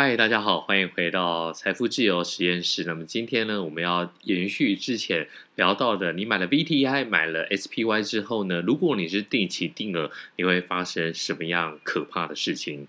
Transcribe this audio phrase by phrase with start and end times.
[0.00, 2.84] 嗨，大家好，欢迎回到财富自由实验室。
[2.84, 5.26] 那么今天呢，我们要延续之前
[5.56, 12.86] 聊到的，你买了 VTI，买了 SPY 之后呢，如果你是定期定额，你会发生什么样可怕的事情？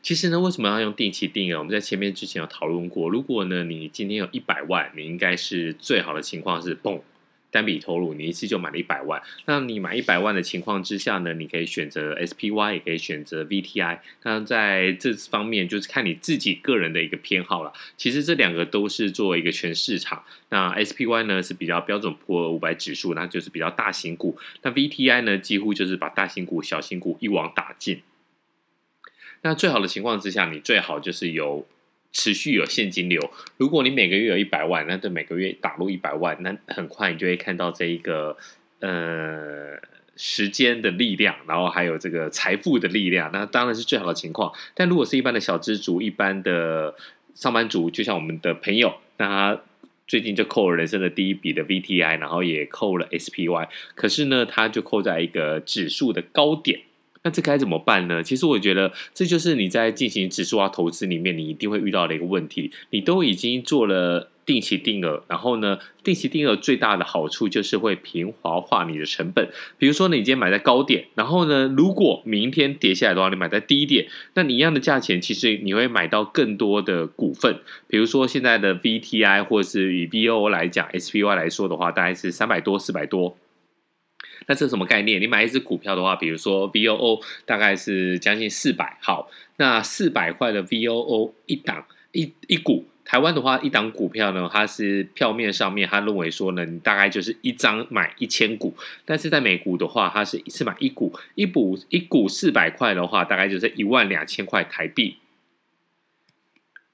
[0.00, 1.58] 其实呢，为什么要用定期定额？
[1.58, 7.00] 我们在前面之前有讨论过，如果呢，你今天有一百万，你应该是最好的情况是，嘣。
[7.50, 9.22] 单笔投入，你一次就买了一百万。
[9.46, 13.98] 那你买一百万的情况之下呢，你可以选择 SPY，也可以选择 VTI。
[14.24, 17.72] 那在这方面，就是看你自己个人的一个偏好了。
[17.96, 20.22] 其实这两个都是作为一个全市场。
[20.50, 24.38] 那 SPY 呢是比较标准普尔五百指数，那就是比较大型股。
[24.62, 28.02] 那 VTI 呢，几乎就是把大型股、小型股一网打尽。
[29.42, 31.66] 那最好的情况之下，你最好就是有。
[32.12, 33.30] 持续有现金流。
[33.56, 38.36] 如果你每个月有一百万，那就每个月打入一百万，那很快你就会看到这一个
[38.80, 39.78] 呃
[40.16, 43.30] 时间的力量，然后还有这个财富的力量。
[43.32, 44.52] 那当然是最好的情况。
[44.74, 46.94] 但如果是一般的小资族、一般的
[47.34, 49.62] 上班族，就像我们的朋友，那他
[50.06, 56.80] 最近就扣了人生的第一笔的 VTI，然后也扣了 SPY，可是呢，他就扣在一个指数的高点。
[57.28, 58.22] 那这该怎么办呢？
[58.22, 62.70] 其实我觉得这就是你在进行指数化投资里面，你一定会遇到的一个问题。
[62.88, 69.46] 你都已经做了定期定额，然后呢，定期定额最大的好处就是会平滑化你的成本。
[69.76, 77.58] 比如说，你今天买在高点，然后呢，如果明天跌下来的话，你买在低点，那你一样的价钱，其实你会买到更多的股份。
[77.88, 83.36] 比如说现在的 VTI 或是以 BO 来讲，SPY 来说的话，大概是三百多、四百多。
[84.46, 85.20] 那这是什么概念？
[85.20, 105.16] 你买一只股票的话，比如说 VOO 大概是将近四百，好，那四百块的 VOO 一档一一股，台湾的话一档股票呢，它是票面上面他认为说呢，你大概就是一张买一千股，但是在美股的话，它是一次买一股，一股一股四百块的话，大概就是一万两千块台币。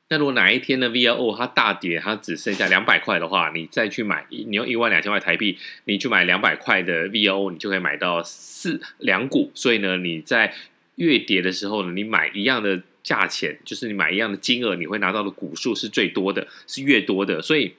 [0.08, 9.50] 那如果哪一天呢，VOO 它大跌，它只剩下两百块的话，你再去买，你用一万两千块台币，你去买两百块的 VOO，你就可以买到四两股。
[9.54, 10.54] 所以呢，你在
[10.96, 17.40] 月跌的时候呢，你买一样的价钱，就是你买一样的金额，你会拿到的股数是最多的，是越多的。
[17.40, 17.74] 所以。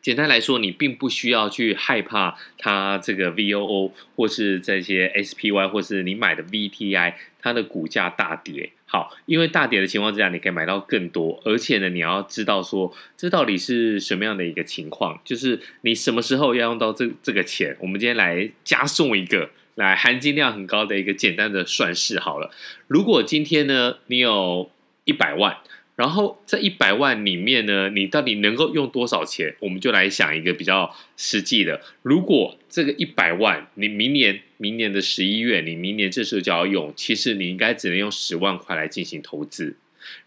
[0.00, 8.70] 简单来说，你并不需要去害怕它这个 VOO 或是这些 SPY 或是你买的 VTI 它的股价大跌。
[8.86, 17.76] 好，因为大跌的情况之下，你可以买到更多，而且呢，你要知道说这到底是什么样的一个情况，就是你什么时候要用到这这个钱。
[17.80, 22.50] 我们今天来加送一个来含金量很高的一个简单的算式好了。
[22.86, 24.70] 如果今天呢，你有
[25.04, 25.58] 一百万。
[25.98, 29.56] 然后在一百万里面呢，你到底能够用多少钱？
[29.58, 31.80] 我们就来想一个比较实际的。
[32.02, 39.74] 如果这个一百万，你明年明年的十一月，你明年这时候就要用，其实你应该只能用十万块来进行投资。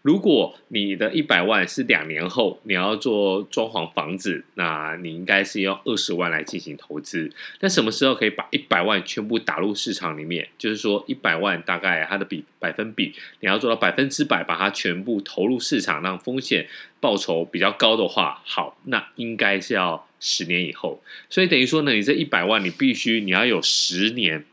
[0.02, 7.30] 如果你的一百万是两年后你要做装潢房子，那你应该是用二十万来进行投资。
[7.60, 10.48] 那什么时候可以把一百万全部打入市场里面？
[10.58, 16.66] 就是说一百万大概它的比百分比，你要做到百分之百把它全部投入市场，让风险
[16.98, 21.02] 报酬比较高的话，好，那应该是要十年以后。
[21.30, 24.44] 所以等于说呢，你这一百万你必须你要有十年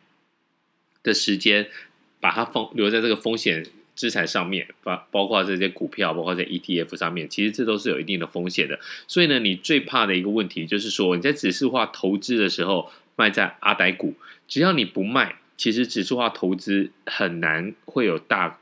[1.01, 1.67] 的时间
[2.19, 3.65] 把它放留在这个风险。
[3.99, 8.79] 资产上面，包包括这些股票，包括在 ETF 上面，其实这都是有一定的风险的。
[9.09, 14.13] 所以呢，你最怕的一个问题就是说，你在指数化投资的时候卖在阿呆股，
[14.47, 18.61] 只要你不卖，其实指数化投资很难会有大，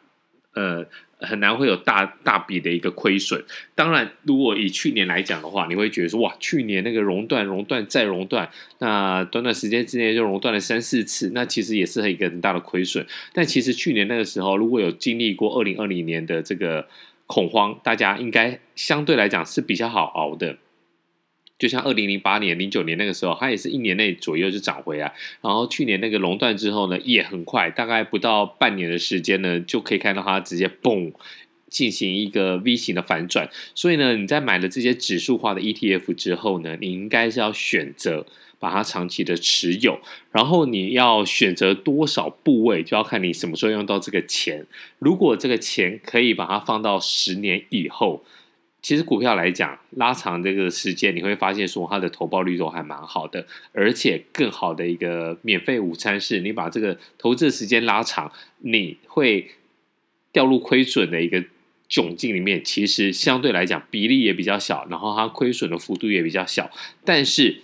[0.58, 0.86] 呃。
[1.20, 3.44] 很难会有大大笔的一个亏损。
[3.74, 8.48] 当然，如果以去年来讲的话，你会觉得说，哇，去年那个熔断、熔断再熔断，
[8.78, 13.04] 那短短时间之内就熔断了三四次，那其实也是一个很大的亏损。
[13.34, 16.88] 但其实去年那个时候，如果有经历过二零二零年的这个
[17.26, 20.56] 恐慌，大家应该相对来讲是比较好熬的。
[21.60, 25.12] 就像二零零八年、零九年那个时候，它也是一年内左右就涨回来。
[25.42, 31.12] 然后去年那个熔断之后呢，也很快，大概不到半年的时间呢，就可以看到它直接嘣
[31.68, 33.50] 进行一个 V 型的反转。
[33.74, 38.28] 所以呢，你在买了这些指数化的 ETF 之后呢，你应该是要选择
[38.60, 40.00] 把它长期的持有。
[40.32, 44.68] 然后你要选择多少部位，就要看你什么时候用到这个钱。
[45.00, 48.24] 如果这个钱可以把它放到十年以后。
[48.88, 59.52] 其实股票来讲，拉长这个时间，你会发现说它的投报率都还蛮好的，而且更好的一个免费午餐是，你把这个投资的时间拉长，你会
[60.32, 61.44] 掉入亏损的一个
[61.90, 62.64] 窘境里面。
[62.64, 66.72] 其实相对来讲，比例也比较小，然后它亏损的幅度也比较小，
[67.04, 67.58] 但是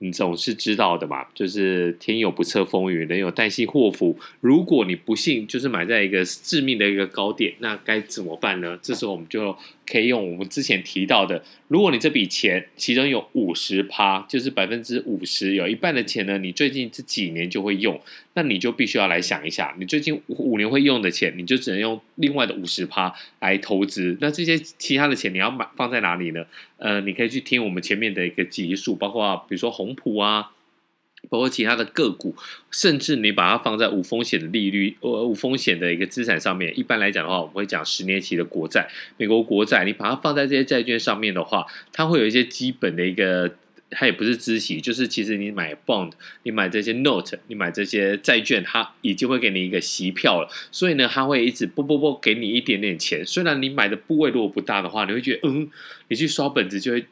[0.00, 4.18] 你总是知道的嘛，就是天有不测风云，人有旦夕祸福。
[4.42, 8.78] 如果你不幸就是买在一个致命的一个高点，那该怎么办呢？
[8.82, 9.56] 这时候我们就
[9.86, 18.00] 可以用我们之前提到的，如果你这笔钱其中有五十趴，就是百分之五十，有一半的钱呢，你最近这几年就会用，
[18.34, 24.16] 那你就必须要来想一下，你最近五年会用的钱，你就只能用另外的五十趴来投资。
[24.20, 26.44] 那这些其他的钱你要买放在哪里呢？
[26.78, 30.50] 呃，你可以去听我们前面的一个集数，包括比如说红普啊。
[31.28, 32.34] 包括其他的个股，
[32.70, 36.78] 甚至你把它放在无风险的利率，呃，无风险的一个资产上面。
[36.78, 43.54] 一般来讲的话，我们会讲十年期的国债，美国国债，你把它放在这些债券上面的话，它会有一些基本的一个，
[43.90, 46.12] 它也不是孳息，就是其实你买 bond，
[46.44, 50.48] 你买这些 note，你买这些债券，它已经会给你一个息票了。
[50.70, 53.24] 所以呢，它会一直啵啵啵给你一点点钱。
[53.26, 55.68] 虽然你买的部位如果不大的话，你会觉得，嗯，
[56.08, 57.04] 你去刷本子就会。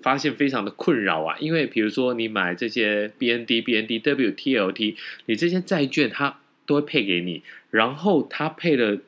[0.00, 4.94] 发现非常的困扰啊，因为比如说你买这些 BND、BNDW、TLT，
[5.26, 8.98] 你这些债券它都会配给你，然后它配了，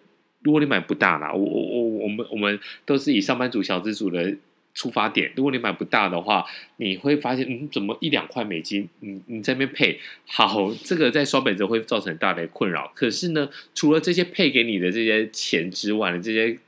[0.42, 4.36] 如果你买不大啦，我我我我们我们都是以上班族小资族的
[4.74, 6.44] 出发点，如果你买不大的话，
[6.78, 12.90] 你会发现嗯，怎么一两块美金，你你在那边配，好，这个在双本子会造成很大的困扰。
[12.96, 16.58] 可是呢，除了这些配给你的这些钱之外呢，这些。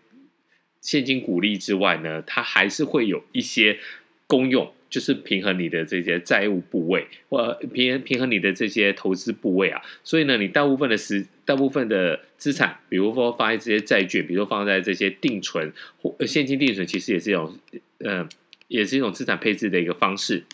[0.86, 3.80] 现金股利之外呢，它还是会有一些
[4.28, 9.82] 功用，就是平衡你的这些债务部位，或平平衡你的这些投资部位啊。
[10.04, 17.58] 所以呢，你大部分的时，大部分的资产，比如说放在这些债券，比如说放在这些定存或现金定存，其实也是一种，
[17.98, 18.28] 呃，
[18.68, 20.44] 也是一种资产配置的一个方式。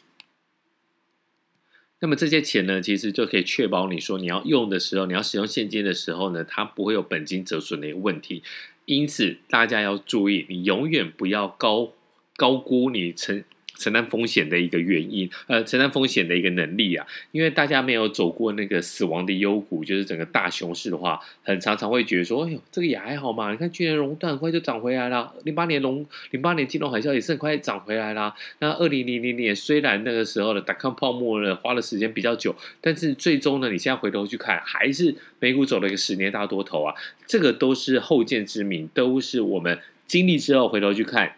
[2.00, 8.42] 那么这些钱呢，其实就可以确保你说你要用的时候，你要使用现金的时候呢，它不会有本金折损的一个问题。
[8.84, 11.92] 因此，大家要注意，你永远不要高
[12.36, 13.44] 高估你成
[13.82, 17.04] 承担风险的一个原因，呃，承担风险的一个能力啊。
[17.32, 23.50] 因为大家没有走过那个死亡的幽谷，就是整个大熊市的话，很常常会觉得说，哎呦，这个也还好嘛。
[23.50, 28.32] 你看去年熔断很快就涨回来了，零八年龙零八年金融海啸也是很快涨回来了。
[28.60, 36.94] 那二零零零年虽然那个时候的 dot-com 泡沫呢花了时间比较久，但是最终呢，你现在回头去看，还是美股走了一个十年大多头啊。
[37.26, 41.34] 这个都是后见之明，都是我们经历之后回头去看。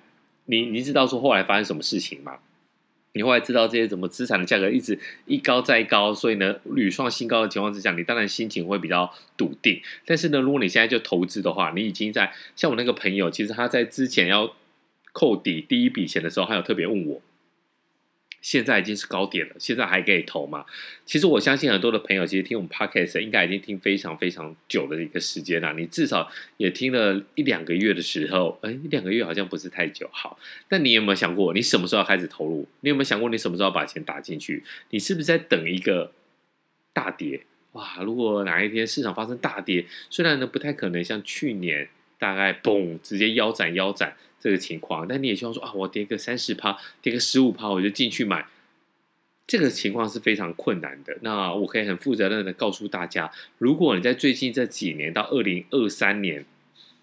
[0.47, 2.39] 你你知道说后来发生什么事情吗？
[3.17, 9.81] 你后来知道这些怎么资产的价格一直一高再高，所以呢屡创新高的情况之下，你当然心情会比较笃定。
[10.05, 14.53] 但是呢，如果你现在就投资的话，你已经在像我那个朋友，其实他在之前要
[15.13, 17.23] 扣底第一笔钱的时候，他有特别问我。
[18.45, 20.67] 现在已经是高点了，现在还可以投吗？
[21.07, 25.73] 其实我相信很多的朋友，其实听我们 podcast 应该已经听非常非常久的一个时间了。
[25.73, 30.07] 你至少也听了一两个月的时候，哎，一两个月好像不是太久。
[30.13, 30.39] 好，
[30.69, 32.69] 那你有没有想过，你什么时候要开始投入？
[32.83, 34.63] 你有没有想过，你什么时候要把钱打进去？
[34.91, 36.13] 你是不是在等一个
[36.93, 37.41] 大跌？
[37.73, 41.89] 哇，如果哪一天市场发生大跌，虽然呢不太可能像去年
[42.19, 44.15] 大概嘣直接腰斩腰斩。
[44.45, 48.47] 这个情况，但你也希望说啊，我跌个三十趴，跌个十五趴，我就进去买。
[49.47, 51.17] 这个情况是非常困难的。
[51.23, 56.45] 那我可以很负责任的告诉大家，如果你在最近这几年到二零二三年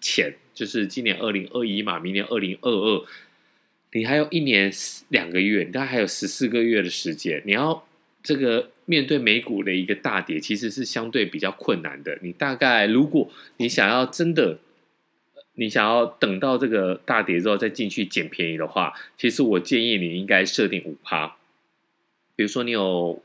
[0.00, 3.04] 前，就是今年二零二一嘛，明年二零二二，
[3.90, 4.72] 你还有一年
[5.08, 7.84] 两个月，你大概还有十四个月的时间，你要
[8.22, 12.16] 这个面对美股的一个大跌，其实是相对比较困难的。
[12.22, 14.60] 你大概如果你想要真的。
[15.54, 21.36] 你想要等到这个大跌之后再进去捡便宜的话，其实我建议你应该设定五趴。
[22.34, 23.22] 比如说你有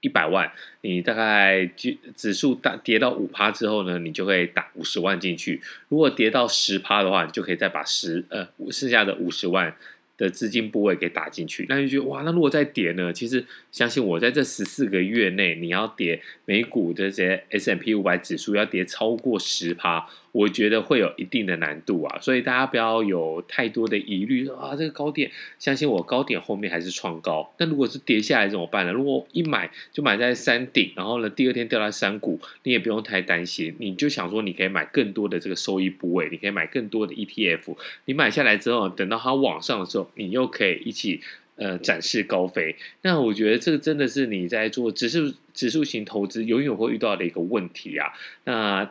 [0.00, 0.50] 一百万，
[0.80, 5.60] 你大概指指数大跌到五趴之后呢，你就会打五十万进去。
[5.88, 9.76] 如果跌到十趴的话，你就可以再把十呃剩下的五十万
[10.16, 11.66] 的资金部位给打进去。
[11.68, 13.12] 那你就觉得哇，那如果再跌呢？
[13.12, 20.08] 其实相信我在这十四个月内，你要跌美股这些 S&P 五百指数要跌超过十趴。
[20.38, 25.28] 我觉得会有一定的难度啊，所以大家不要有太多的疑虑，啊，这个高点，
[25.58, 27.52] 相信我，高点后面还是创高。
[27.58, 28.92] 那如果是跌下来怎么办呢？
[28.92, 37.76] 如果一买就买在山顶，然后呢，第二天掉到山谷，你也不用太担心，你就想说你可以买更多的这个收益部位，你可以买更多的 ETF。
[38.04, 41.20] 你买下来之后，等到它往上的时候，你又可以一起
[41.56, 42.76] 呃展翅高飞。
[43.02, 48.12] 那我觉得这个真的是你在做指数指数型投资永远会遇到的一个问题啊。
[48.44, 48.88] 那。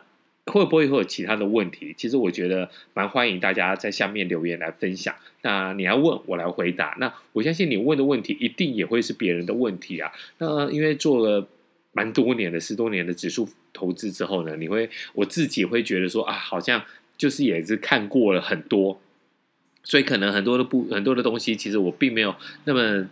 [0.48, 1.94] 会不会会有其他的问题？
[1.96, 5.14] 其实我觉得蛮欢迎大家在下面留言来分享。
[5.42, 6.96] 那你要问我来回答。
[6.98, 10.10] 那我相信你问的问题一定也会是别人的问题啊。
[10.38, 11.46] 那因为做了
[11.92, 16.82] 蛮多年的十多年的指数投资之后呢，你会我自己会觉得说啊，好像
[17.16, 19.00] 就是也是看过了很多，
[19.82, 23.06] 所以可能很多的不很多的东西，其实我并没有那么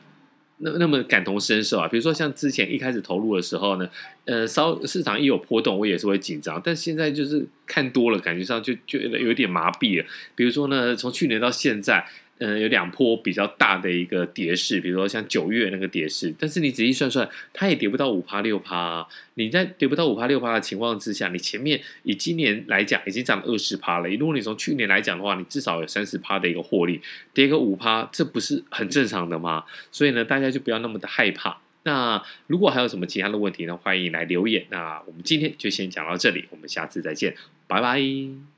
[0.59, 1.89] 那那么感同身受啊。
[1.89, 3.89] 比如说像之前一开始投入的时候呢，
[4.25, 6.61] 呃，稍市场一有波动，我也是会紧张。
[6.65, 10.07] 但现在就是看多了，感觉上就就有点麻痹了。
[10.35, 12.07] 比如说呢，从去年到现在。
[12.39, 19.07] 嗯，有两波比较大的一个跌势，比如说像九月那个跌势，但是你仔细算算，它也跌不到五趴六趴。
[19.35, 24.09] 你在跌不到五趴六趴的情况之下，你前面以今年来讲已经涨了二十趴了。
[24.11, 27.01] 如果你从去年来讲的话，你至少有三十趴的一个获利，
[27.33, 29.65] 跌个五趴，这不是很正常的吗？
[29.91, 31.59] 所以呢，大家就不要那么的害怕。
[31.85, 34.67] 那如果还有什么其他的问题呢，欢迎来留言。
[34.71, 37.35] 那我们今天就先讲到这里，我们下次再见，
[37.67, 38.56] 拜拜。